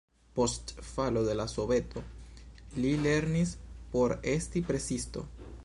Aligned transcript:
Post 0.37 0.71
falo 0.91 1.21
de 1.27 1.35
la 1.41 1.45
Soveto 1.51 2.03
li 2.79 2.95
lernis 3.05 3.55
por 3.97 4.17
esti 4.35 4.65
presisto. 4.71 5.27